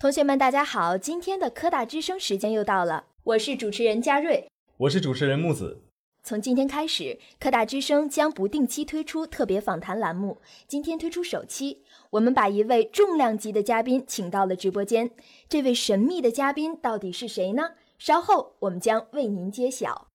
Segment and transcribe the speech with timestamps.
[0.00, 0.96] 同学们，大家好！
[0.96, 5.82] 今天的科大之声时间又到了，我是主持人佳瑞，我是主持人木子。
[6.22, 10.40] 从今天开始，科大之声将不定期推出特别访谈栏目。
[10.68, 15.10] 今天推出首期，我们把一位重量级的嘉宾请到了直播间。
[15.48, 17.70] 这位神秘的嘉宾到底是谁呢？
[17.98, 20.06] 稍后我们将为您揭晓。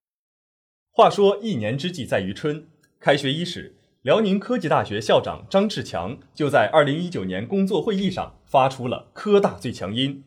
[0.91, 2.69] 话说一年之计在于春，
[3.01, 10.25] 开学伊始，辽宁科技大学校长张志强就在二零一九年工作会议上发出了科大最强音，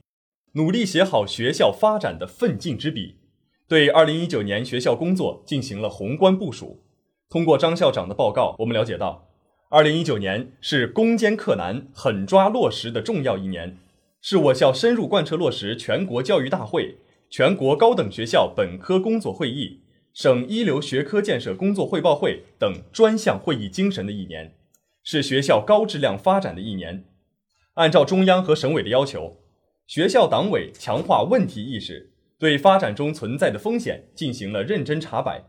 [0.53, 3.17] 努力写好学校发展的奋进之笔。
[3.69, 6.83] 对二零一九年学校工作进行了宏观部署。
[7.29, 9.29] 通过张校长的报告，我们了解到，
[9.69, 13.77] 二零一九年是攻坚克难、狠抓落实的重要一年，
[14.23, 16.97] 是我校深入贯彻落实全国教育大会、
[17.29, 19.83] 全国高等学校本科工作会议、
[20.17, 24.55] 省一流学科建设工作汇报会等专项会议精神的一年，
[25.05, 27.05] 是学校高质量发展的一年。
[27.75, 29.37] 按照中央和省委的要求，
[29.87, 32.15] 学校党委强化问题意识。
[32.39, 35.45] 对发展中存在的风险进行了认真查摆，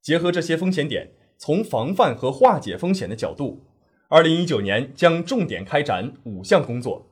[0.00, 3.66] 结合这些风险点，从防范和化解风险的角度，
[4.08, 7.10] 二零一九年将重点开展五项工作：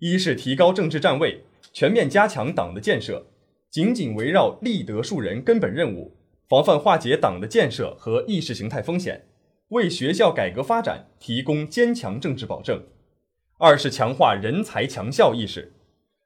[0.00, 3.26] 一是提高政治站位，全面加强党的建设，
[3.70, 6.16] 紧紧围绕立德树人根本任务，
[6.48, 9.26] 防范化解党的建设和意识形态风险，
[9.68, 12.84] 为学校改革发展提供坚强政治保证；
[13.58, 15.74] 二是强化人才强校意识，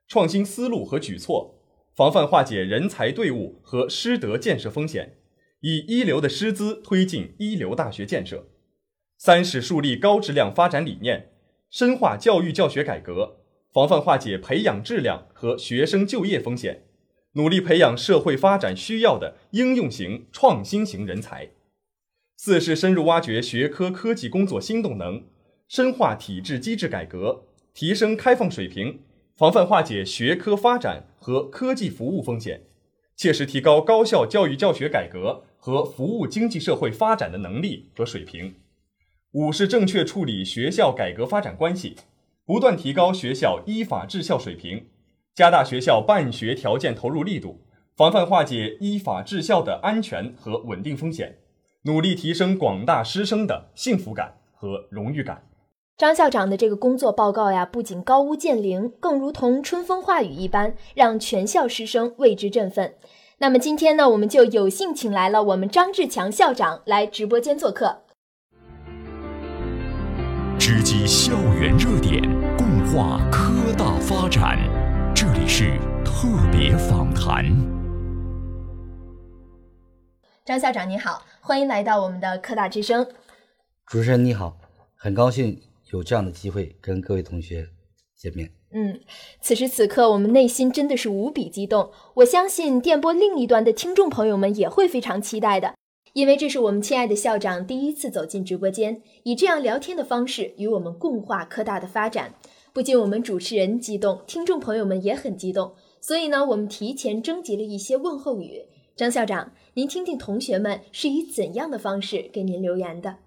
[0.07, 1.59] 创新思路和举措。
[1.93, 5.17] 防范化解人才队伍和师德建设风险，
[5.59, 8.47] 以一流的师资推进一流大学建设。
[9.17, 11.33] 三是树立高质量发展理念，
[11.69, 16.85] 深化教育教学改革，防范化解培养质量和学生就业风险，
[17.33, 21.49] 努力培养社会发展需要的应用型、创新型人才。
[22.37, 25.23] 四是深入挖掘学科科技工作新动能，
[25.67, 28.99] 深化体制机制改革，提升开放水平。
[29.35, 32.61] 防范化解学科发展和科技服务风险，
[33.15, 38.53] 切实提高高校教育教学改革和服务经济社会发展的能力和水平。
[39.31, 41.95] 五是正确处理学校改革发展关系，
[42.45, 44.85] 不断提高学校依法治校水平，
[45.35, 47.59] 加大学校办学条件投入力度，
[47.97, 51.37] 防范化解依法治校的安全和稳定风险，
[51.85, 55.43] 努力提升广大师生的幸福感和荣誉感。
[55.97, 62.93] 张校长的这个工作报告呀，不仅高屋建瓴，更如同春风化雨一般，让全校师生为之振奋。
[63.39, 68.03] 那么今天呢，我们就有幸请来了我们张志强校长来直播间做客，
[70.59, 72.21] 直击校园热点，
[72.55, 74.82] 共话科大发展。
[75.15, 77.45] 这里是特别访谈。
[80.43, 83.05] 张校长你好，欢迎来到我们的科大之声。
[83.85, 84.57] 主持人你好，
[84.95, 85.61] 很高兴。
[85.91, 87.67] 有这样的机会跟各位同学
[88.17, 88.99] 见面，嗯，
[89.39, 91.91] 此时此刻我们内心真的是无比激动。
[92.15, 95.75] 我相信电波另一端的听众朋友们也会非常期待的，
[96.13, 102.33] 因为这是我们亲爱的校长第一次走进直播间，以这样聊天的方式与我们共话科大的发展。
[102.73, 105.75] 不仅我们主持人激动，听众朋友们也很激动。
[106.01, 108.65] 所以呢，我们提前征集了一些问候语。
[108.95, 113.17] 张校长，您听听同学们是以怎样的方式给您留言的？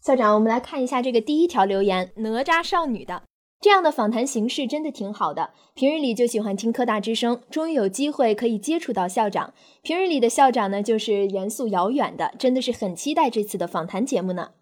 [0.00, 3.24] 校长，我们来看一下这个第一条留言，哪吒少女的
[3.60, 5.50] 这样的访谈形式真的挺好的。
[5.74, 9.52] 平日里就喜欢听科大之声，终于有机会可以接触到校长。
[9.82, 14.52] 平日里的校长呢，就是严肃遥远的，真的是很期待这次的访谈节目呢。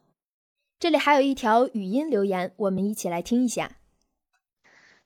[0.78, 3.76] 这里还有一条语音留言，我们一起来听一下。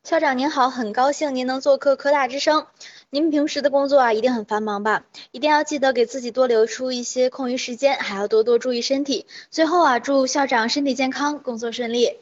[0.04, 2.66] 校长您好，很高兴您能做客科大之声。
[3.08, 5.06] 您平时的工作啊，一定很繁忙吧？
[5.30, 9.24] 一定要记得给自己多留出一些空余时间，还要多多注意身体。
[9.50, 12.18] 最后啊，祝校长身体健康，工作顺利。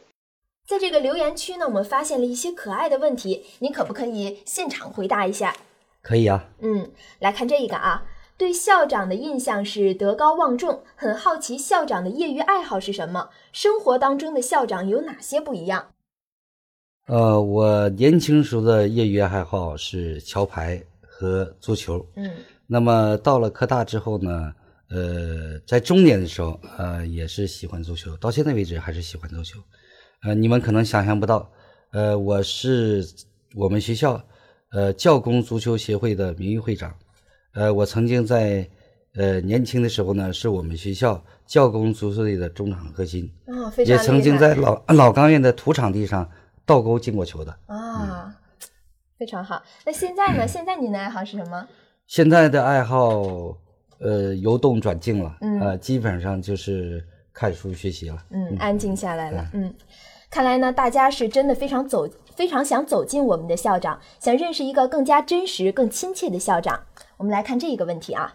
[0.65, 5.57] 在这个留言区呢，我们发现了一些可爱的问题，您可不可以现场回答一下？
[6.03, 6.45] 可以啊。
[6.61, 6.89] 嗯，
[7.19, 8.05] 来看这一个啊，
[8.37, 13.31] 对校长的印象是德高望重，很好奇校长的业余爱好是什么？
[13.51, 15.89] 生活当中的校长有哪些不一样？
[17.07, 22.05] 呃，我年轻时候的业余爱好是桥牌和足球。
[22.15, 22.31] 嗯，
[22.67, 24.53] 那么到了科大之后呢，
[24.89, 29.59] 呃，在中年的时候，呃，也是喜欢足球，到现在为止还是喜欢足球。
[30.23, 31.51] 呃，你们可能想象不到，
[31.91, 33.05] 呃，我是
[33.57, 34.23] 我们学校
[34.71, 36.95] 呃教工足球协会的名誉会长。
[37.55, 38.67] 呃，我曾经在
[39.17, 43.29] 呃年轻的时候呢，是我们学校教工足球队的中场核心。
[43.49, 46.31] 哦，非常也曾经在老老钢院的土场地上。
[46.65, 48.35] 倒钩进过球的啊，
[49.19, 49.63] 非常好。
[49.85, 50.47] 那现在呢？
[50.47, 51.67] 现在您的爱好是什么？
[52.07, 53.23] 现在的爱好，
[53.99, 59.75] 呃，由动转静了，嗯，呃，基本上就是看书学习了，嗯，安静下来了，嗯。
[60.31, 66.85] 看来呢，大家是真的非常走非常想走进我们的校长，想认识一个更加真实、更亲切的校长。
[67.19, 68.35] 我们来看这一个问题啊，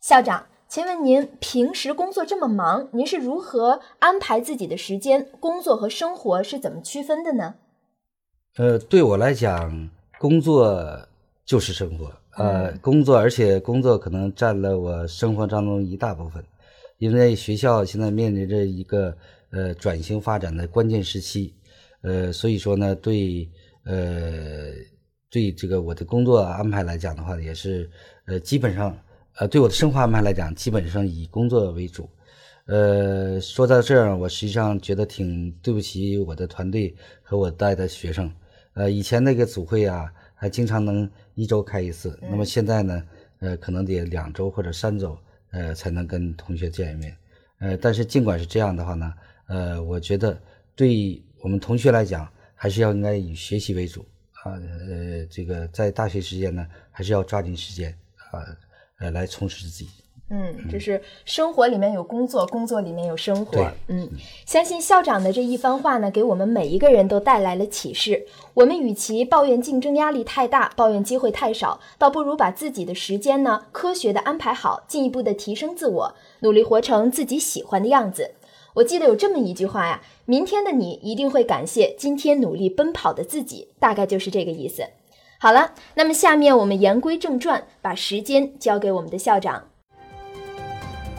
[0.00, 5.28] 校长，请问您平时工作这么忙，您是如何安排自己的时间？
[5.38, 7.56] 工作和生活是怎么区分的呢？
[8.56, 10.96] 呃，对我来讲，工作
[11.44, 12.08] 就是生活。
[12.36, 16.44] 呃，工作，而且工作可能占了我生活当中一大部分，
[16.98, 19.16] 因为学校现在面临着一个
[19.50, 21.52] 呃转型发展的关键时期，
[22.02, 23.48] 呃，所以说呢，对
[23.82, 24.70] 呃
[25.28, 27.90] 对这个我的工作安排来讲的话，也是
[28.26, 28.96] 呃基本上
[29.38, 32.08] 呃对我的生活安排来讲，基本上以工作为主。
[32.66, 38.32] 呃，说到这儿，我实际上觉得挺对不起我的团队和我带的学生。
[38.74, 40.12] 呃，以前那个组会啊。
[40.36, 43.02] 还经常能一周开一次，那么现在呢，
[43.38, 45.16] 呃，可能得两周或者三周，
[45.52, 47.16] 呃，才能跟同学见一面。
[47.60, 49.14] 呃，但是尽管是这样的话呢，
[49.46, 50.38] 呃，我觉得
[50.74, 54.04] 对我们同学来讲，还是要应该以学习为主
[54.42, 54.52] 啊。
[54.52, 57.96] 呃，这个在大学时间呢，还是要抓紧时间
[58.32, 58.44] 啊，
[58.98, 59.88] 呃，来充实自己。
[60.30, 63.70] 嗯，这是生活里面有工作，工作里面有生活。
[63.88, 64.08] 嗯，
[64.46, 68.26] 相信校长的这一番话呢，给我们每一个人都带来了启示。
[68.54, 78.32] 我们与其抱怨竞争压力太大，抱怨机会太少，倒不如把自己的时间呢，科学的安排好，进一步的提升自我，努力活成自己喜欢的样子。
[78.74, 84.84] 我记得有这么一句话呀：“明天的你一定会感谢今天努力奔跑的自己。”大概就是这个意思。
[85.38, 89.68] 好了，那么下面我们言归正传，把时间交给我们的校长。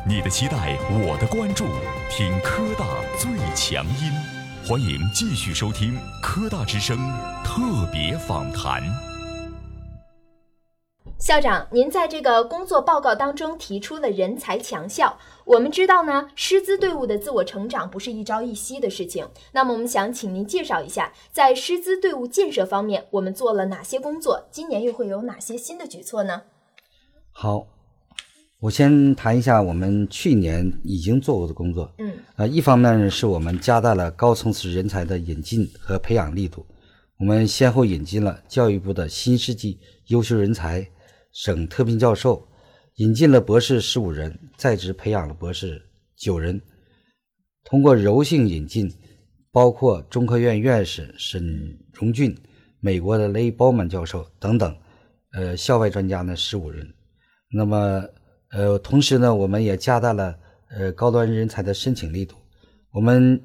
[0.07, 1.65] 你的期待，我的关注，
[2.11, 2.85] 听科大
[3.17, 4.11] 最强音，
[4.63, 6.95] 欢迎继续收听科大之声
[7.43, 8.83] 特别访谈。
[11.17, 15.17] 校长，您在这个工作报告当中提出了人才强校。
[15.43, 19.27] 我们知道呢，师资队伍的自我成长不是一朝一夕的事情。
[19.53, 24.45] 那么，我们想请您介绍一下，在师资队伍建设方面，我们做了哪些工作？
[24.51, 26.43] 今年又会有哪些新的举措呢？
[27.31, 27.65] 好。
[28.65, 31.93] 我先谈一下我们去年已经做过的工作。
[31.99, 36.65] 嗯，呃，一方面呢，是我们加大了高层次人才的引进和培养力度。
[37.19, 40.83] 我们先后引进了教育部的新世纪优秀人才、
[41.31, 42.43] 省特聘教授，
[42.95, 45.79] 引进了博士十五人，在职培养了博士
[46.17, 46.59] 九人。
[47.63, 48.91] 通过柔性引进，
[49.51, 52.35] 包括中科院院士沈荣俊、
[52.79, 54.75] 美国的雷鲍曼教授等等，
[55.33, 56.91] 呃，校外专家呢十五人。
[57.51, 58.03] 那么
[58.55, 60.33] 呃，同时呢，我们也加大了
[60.69, 62.37] 呃高端人才的申请力度。
[62.89, 63.43] 我们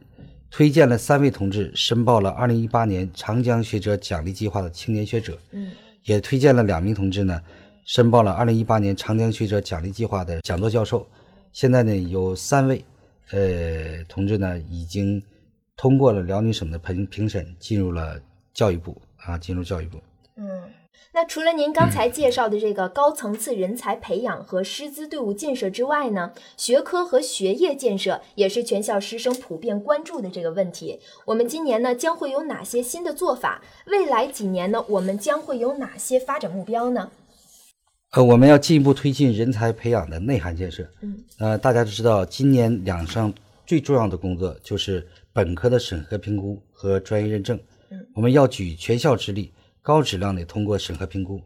[0.48, 5.72] 推荐了三位同志申报了2018年长江学者奖励计划的青年学者，嗯，
[6.04, 7.42] 也推荐了两名同志呢
[7.84, 11.04] 申报了2018年长江学者奖励计划的讲座教授。
[11.52, 12.84] 现在呢，有三位
[13.32, 15.20] 呃同志呢已经
[15.76, 18.16] 通过了辽宁省的评评审，进入了
[18.54, 20.00] 教育部啊，进入教育部。
[21.20, 21.22] 嗯。
[21.22, 30.98] 那除了您刚才介绍的这个高层次人才培养和师资队伍建设之外呢，学科和学业建设也是全校师生普遍关注的这个问题。
[31.26, 33.62] 我们今年呢将会有哪些新的做法？
[33.84, 37.10] 未来几年呢，我们将会有哪些发展目标呢？
[38.12, 40.88] 呃，我们要进一步推进人才培养的内涵建设。
[41.02, 43.30] 嗯，呃，大家都知道，今年两项
[43.66, 47.60] 最重要的工作就是本科的审核评估和专业认证。
[47.90, 49.52] 嗯，我们要举全校之力。
[49.90, 51.42] 高质量的通过审核评估，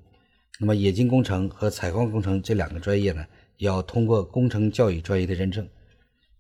[0.61, 3.25] 那么冶金工程和采矿工程这两个专业呢，
[3.57, 5.67] 也要通过工程教育专业的认证，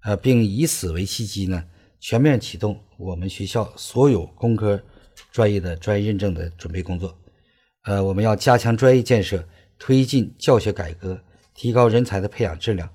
[0.02, 1.64] 呃，并以此为契机呢，
[1.98, 4.78] 全面启动我们学校所有工科
[5.32, 7.16] 专业的专业认证的准备工作。
[7.84, 9.42] 呃，我们要加强专业建设，
[9.78, 11.18] 推进教学改革，
[11.54, 12.86] 提高人才的培养质量。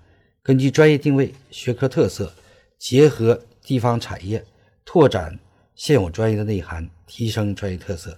[0.44, 2.32] 根据专业定位、学科特色，
[2.78, 4.46] 结合地方产业，
[4.86, 5.40] 拓展
[5.74, 8.16] 现有专业的内涵，提升专业特色。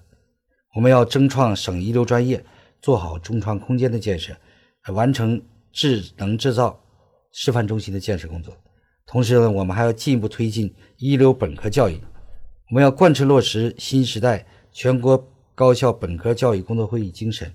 [0.74, 2.44] 我们要争创省一流专业，
[2.82, 4.34] 做好中创空间的建设，
[4.94, 5.42] 完成
[5.74, 6.82] 智能制造
[7.34, 8.56] 示范中心的建设工作。
[9.06, 12.00] 同时呢，我们还要进一步推进一流本科教育。
[12.70, 17.54] 我们要贯彻落实新时代全国高校本科教育工作会议精神。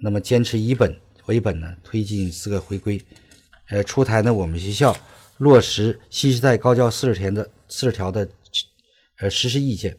[0.00, 3.00] 那么，坚持以本为本呢，推进四个回归。
[3.68, 4.96] 呃，出台呢，我们学校
[5.38, 8.28] 落实新时代高教四十条的四十条的
[9.18, 9.96] 呃实施意见，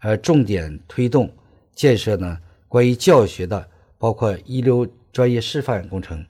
[0.00, 1.32] 呃，重点推动。
[1.80, 6.22] 建设呢，关于教学的，包括一流专业示范工程、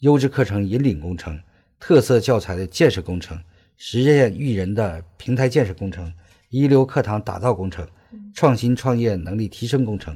[0.00, 1.40] 优质课程引领工程、
[1.80, 3.42] 特色教材的建设工程、
[3.78, 6.12] 实践育人的平台建设工程、
[6.50, 7.88] 一流课堂打造工程、
[8.34, 10.14] 创新创业能力提升工程、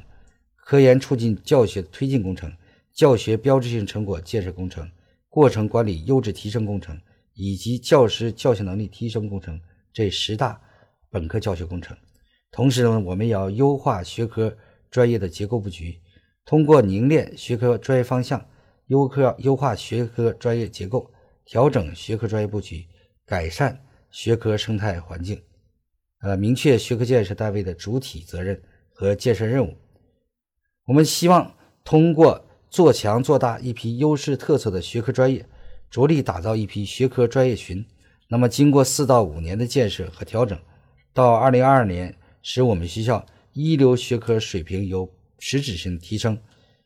[0.56, 2.52] 科研促进教学推进工程、
[2.92, 4.86] 教学标志性成果建设工程、
[5.30, 7.00] 过程管理优质提升工程
[7.32, 9.58] 以及教师教学能力提升工程
[9.90, 10.60] 这十大
[11.08, 11.96] 本科教学工程。
[12.52, 14.56] 同时呢，我们也要优化学科
[14.96, 16.00] 专业的结构布局，
[16.46, 18.42] 通过凝练学科专业方向，
[18.86, 21.10] 优科优化学科专业结构，
[21.44, 22.86] 调整学科专业布局，
[23.26, 23.78] 改善
[24.10, 25.38] 学科生态环境，
[26.22, 28.58] 呃，明确学科建设单位的主体责任
[28.90, 29.74] 和建设任务。
[30.86, 35.44] 我们希望通过做强做大一批优势特色的学科专业，
[35.90, 37.84] 着力打造一批学科专业群。
[38.28, 40.58] 那么，经过四到五年的建设和调整，
[41.12, 43.26] 到二零二二年，使我们学校
[43.64, 46.38] 一流学科水平有实质性的提升。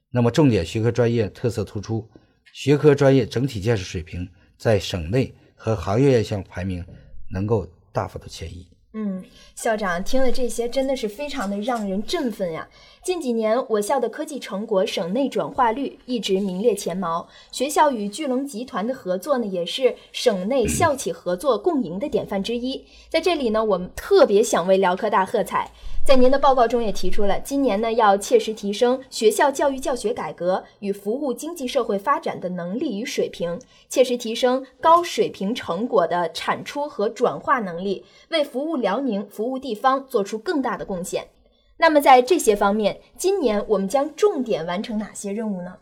[0.09, 2.09] 那么，重点学科专业特色突出，
[2.53, 6.85] 学科专业整体建设水平在省内和行业院校排名
[7.29, 8.69] 能够大幅度前移。
[8.93, 9.25] 嗯，
[9.55, 12.69] 校长听了这些，真的是非常的让人振奋呀！
[13.05, 22.85] 近几年，我校的科技成果省内转化率一直名列前茅，学校与巨龙集团的合作呢，也是省内校企合作共赢的典范之一。
[23.09, 25.71] 在这里呢，我们特别想为辽科大喝彩。
[26.03, 41.29] 在您的报告中也提出了，今年呢要切实提升学校教育教学改革与服务经济社会发展的能力与水平，切实提升高水平成果的产出和转化能力，为服务辽宁、服务地方做出更大的贡献。
[41.77, 45.77] 那么在这些方面，今年我们将重点完成哪些任务呢？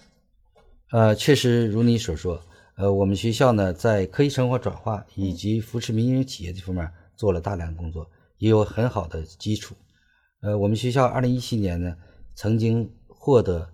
[0.90, 2.38] 呃，确实如你所说，
[2.76, 8.06] 呃，我们学校呢在科技成果转化以及扶持民营企业这方面做了大量工作，
[8.36, 9.74] 也有很好的基础。
[10.40, 11.96] 呃，我们学校二零一七年呢，
[12.34, 13.68] 曾经获得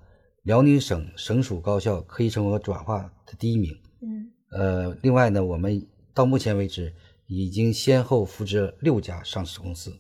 [0.44, 3.76] 辽宁省省属高校科技成果转化的第一名。
[4.00, 4.30] 嗯。
[4.50, 6.94] 呃，另外呢，我们到目前为止
[7.26, 9.92] 已经先后扶植六家上市公司。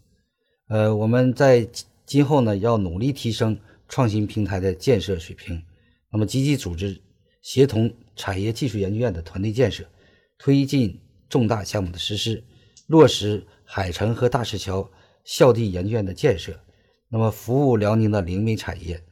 [0.68, 1.68] 呃，我们在
[2.06, 5.62] 今后呢，要努力提升创新平台的建设水平。
[6.10, 6.98] 那么，积极组织
[7.42, 9.84] 协同产业技术研究院的团队建设，
[10.38, 12.42] 推进重大项目的实施，
[12.86, 14.90] 落实海城和大石桥。
[15.24, 16.58] 校地研究院的建设，
[17.08, 19.02] 那么服务辽宁的灵媒产业，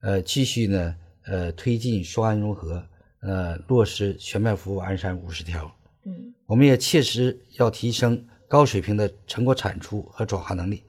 [0.00, 2.82] 呃，继续呢，呃，推进双安融合，
[3.20, 5.70] 呃，落实全面服务鞍山五十条。
[6.04, 10.82] 嗯，我们也切实要提升高水平的成果产出和转化能力。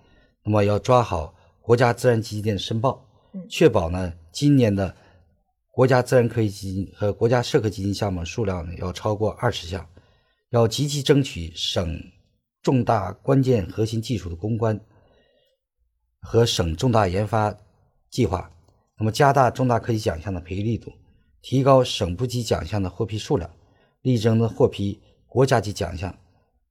[0.43, 3.05] 那么要抓好国家自然基金的申报，
[3.49, 4.95] 确保呢今年的
[5.69, 9.87] 国家自然科学基金和国家社科基金项目数量呢要超过二十项，
[10.49, 11.99] 要积极争取省。
[12.63, 14.79] 重大关键核心技术的攻关
[16.21, 17.53] 和省重大研发
[18.09, 18.49] 计划，
[18.97, 20.89] 那么加大重大科技奖项的培育力度，
[21.41, 23.49] 提高省部级奖项的获批数量，
[24.03, 26.15] 力争呢获批国家级奖项。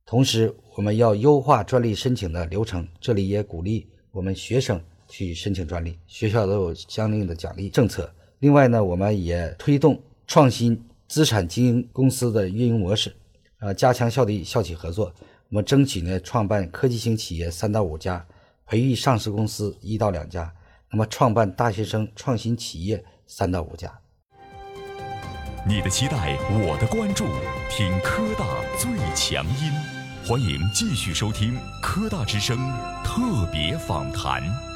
[0.06, 8.10] 同时，我们要优化专利申请的流程，这里也鼓励我们学生去申请专利，学校都有相应的奖励政策。
[8.38, 13.14] 另外呢，我们也推动创新资产经营公司的运营模式，
[13.58, 15.14] 啊，加强校地校企合作。
[15.52, 18.24] 我们争取呢，创办科技型企业三到五家，
[18.64, 20.50] 培育上市公司一到两家。
[20.90, 23.92] 那么，创办大学生创新企业三到五家。
[25.68, 27.26] 你的期待，我的关注，
[27.68, 28.46] 听科大
[28.78, 29.70] 最强音。
[30.26, 32.56] 欢迎继续收听科大之声
[33.04, 34.71] 特别访谈。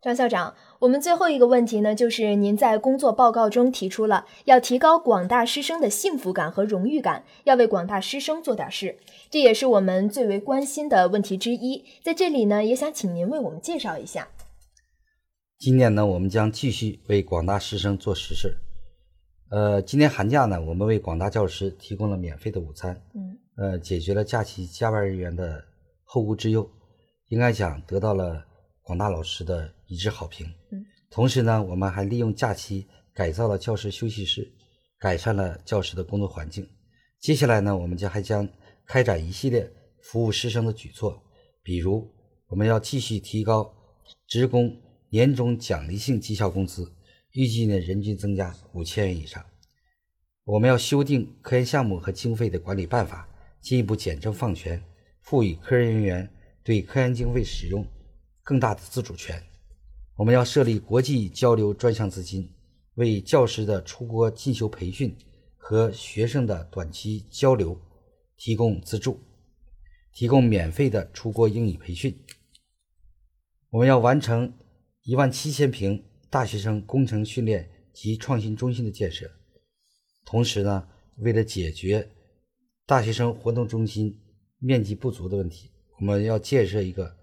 [0.00, 0.54] 张校长。
[0.78, 8.96] 我们最后一个问题呢，就是您在工作报告中提出了要提高广大师生的幸福感和荣誉感，要为广大师生做点事，
[9.28, 11.84] 这也是我们最为关心的问题之一。
[12.04, 14.28] 在这里呢，也想请您为我们介绍一下。
[15.58, 18.56] 今年呢，我们将继续为广大师生做实事。
[19.50, 25.64] 呃，今年寒假呢，我们为广大教师提供了免费的午餐，嗯，呃，解决了假期加班人员的
[26.04, 26.70] 后顾之忧，
[27.30, 28.44] 应该讲得到了。
[28.88, 30.46] 广大老师的一致好评。
[30.70, 34.50] 嗯，同时呢，我们还利用假期改造了教师休息室，
[34.98, 36.66] 改善了教师的工作环境。
[37.20, 38.48] 接下来呢，我们将还将
[38.86, 41.22] 开展一系列服务师生的举措，
[41.62, 42.10] 比如
[42.46, 43.70] 我们要继续提高
[44.26, 44.74] 职工
[45.10, 46.90] 年终奖励性绩效工资，
[47.32, 49.44] 预计呢人均增加五千元以上。
[50.44, 53.28] 我们要修订科研项目和经费的管理办法，
[53.60, 54.82] 进一步简政放权，
[55.20, 56.30] 赋予科研人员
[56.64, 57.86] 对科研经费使用。
[58.48, 59.42] 更大的自主权，
[60.16, 62.50] 我们要设立国际交流专项资金，
[62.94, 65.14] 为教师的出国进修培训
[65.58, 67.78] 和学生的短期交流
[68.38, 69.20] 提供资助，
[70.14, 72.18] 提供免费的出国英语培训。
[73.68, 74.50] 我们要完成
[75.02, 79.30] 一万七千平大学生工程训练及创新中心的建设。
[80.24, 82.08] 同时呢，为了解决
[82.86, 84.18] 大学生活动中心
[84.58, 87.17] 面积不足的问题，我们要建设一个。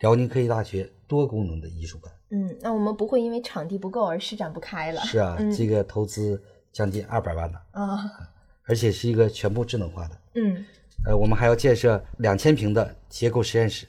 [0.00, 5.00] 辽宁科技大学多功能的艺术馆，嗯，那我们不会因为场地不够而施展不开了。
[5.02, 7.98] 是啊，这个投资将近二百万呢，啊，
[8.66, 10.20] 而且是一个全部智能化的。
[10.34, 10.64] 嗯，
[11.06, 13.86] 呃，我们还要建设两千平的结构实验室，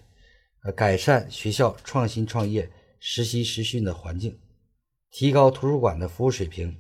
[0.64, 2.70] 呃，改善学校创新创业、
[3.00, 4.38] 实习实训的环境，
[5.12, 6.78] 提高图书馆的服务水平。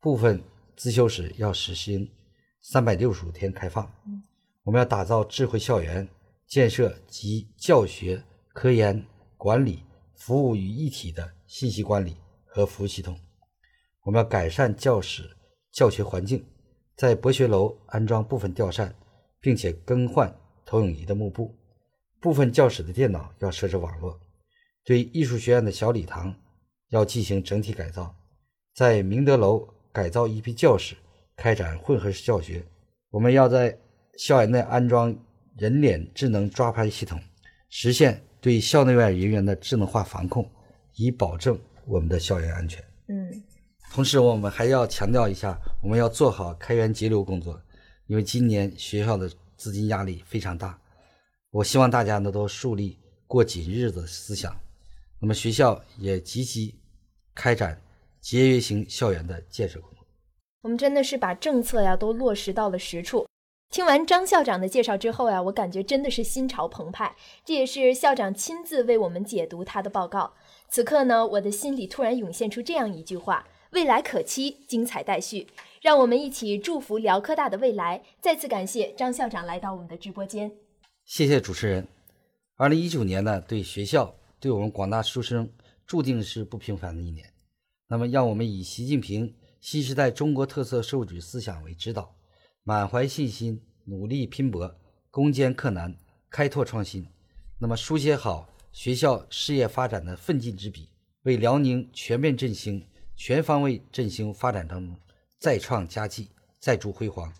[0.00, 0.40] 部分
[0.76, 2.08] 自修室要实行
[2.62, 3.90] 三百六十五天开放。
[4.62, 6.08] 我们要打造智慧校园，
[6.46, 8.22] 建设及教学、
[8.58, 9.00] 科研、
[9.36, 9.84] 管理、
[10.16, 13.16] 服务于一体的信息管理和服务系统。
[14.02, 15.30] 我们要改善教室
[15.70, 16.44] 教学环境，
[16.96, 18.92] 在博学楼安装部分吊扇，
[19.38, 20.36] 并且更换
[20.66, 21.56] 投影仪的幕布。
[22.20, 24.18] 部分教室的电脑要设置网络。
[24.82, 26.34] 对艺术学院的小礼堂
[26.88, 28.12] 要进行整体改造。
[28.74, 29.68] 在明德楼。
[29.90, 30.94] 改造一批教室，
[31.34, 32.64] 开展混合式教学。
[33.10, 33.76] 我们要在
[34.16, 35.16] 校园内安装
[35.56, 37.20] 人脸智能抓拍系统，
[37.68, 40.50] 实现对校内外人员的智能化防控，
[40.94, 42.82] 以保证我们的校园安全。
[43.08, 43.42] 嗯，
[43.92, 47.60] 同时我们还要强调一下，我们要做好开源节流工作，
[48.06, 50.80] 因为今年学校的资金压力非常大。
[51.50, 54.58] 我希望大家呢都树立过紧日子的思想。
[55.20, 56.74] 那么学校也积极
[57.34, 57.78] 开展。
[58.20, 60.04] 节约型校园的建设工作，
[60.62, 63.26] 我们真的是把政策呀都落实到了实处。
[63.70, 67.14] 听完张校长的介绍之后呀，我感觉真的是心潮澎湃。
[67.44, 70.32] 这也是校长亲自为我们解读他的报告。
[70.70, 75.46] 此刻呢，我的心里突然涌现出这样一句话：未来可期，精彩待续。
[75.82, 78.02] 让我们一起祝福辽科大的未来。
[78.22, 80.50] 再次感谢张校长来到我们的直播间。
[81.04, 81.86] 谢谢主持人。
[82.56, 85.48] 二零一九年呢，对学校，对我们广大师生，
[85.86, 87.30] 注定是不平凡的一年。
[87.86, 92.14] 那么，让我们以习近平新时代中国特色社会主义思想为指导，
[92.68, 94.70] 满怀信心，努力拼搏，
[95.10, 95.96] 攻坚克难，
[96.28, 97.08] 开拓创新。
[97.58, 100.90] 那么，书写好学校事业发展的奋进之笔，
[101.22, 104.94] 为辽宁全面振兴、全方位振兴发展当中
[105.38, 106.28] 再创佳绩、
[106.60, 107.32] 再铸辉煌，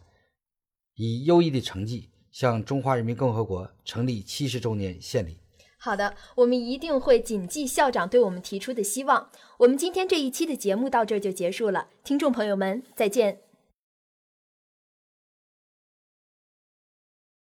[0.94, 5.36] 以优异的成绩向中华人民共和国成立七十周年献礼。
[5.78, 9.30] 好的，我们一定会谨记校长对我们提出的希望。
[9.58, 13.47] 我们今天这一期的节目到这就结束了，听众朋友们再见。